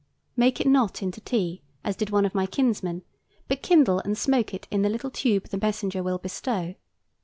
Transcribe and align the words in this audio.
Make 0.35 0.59
it 0.59 0.65
not 0.65 1.03
into 1.03 1.21
tea, 1.21 1.61
as 1.83 1.95
did 1.95 2.09
one 2.09 2.25
of 2.25 2.33
my 2.33 2.47
kinsmen, 2.47 3.03
but 3.47 3.61
kindle 3.61 3.99
and 3.99 4.17
smoke 4.17 4.51
it 4.51 4.67
in 4.71 4.81
the 4.81 4.89
little 4.89 5.11
tube 5.11 5.49
the 5.49 5.59
messenger 5.61 6.01
will 6.01 6.17
bestow. 6.17 6.73